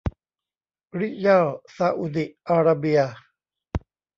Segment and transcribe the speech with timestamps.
[0.99, 1.45] ริยัล
[1.77, 3.01] ซาอุดีอาระเบีย